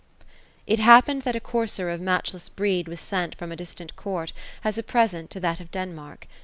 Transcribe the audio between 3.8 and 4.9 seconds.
court, as a